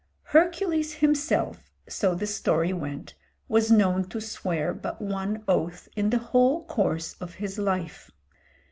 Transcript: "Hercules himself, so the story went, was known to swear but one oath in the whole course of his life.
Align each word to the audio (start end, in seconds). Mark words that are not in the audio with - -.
"Hercules 0.33 0.93
himself, 0.95 1.69
so 1.87 2.15
the 2.15 2.25
story 2.25 2.73
went, 2.73 3.13
was 3.47 3.69
known 3.69 4.09
to 4.09 4.19
swear 4.19 4.73
but 4.73 4.99
one 4.99 5.43
oath 5.47 5.87
in 5.95 6.09
the 6.09 6.17
whole 6.17 6.65
course 6.65 7.13
of 7.21 7.35
his 7.35 7.59
life. 7.59 8.09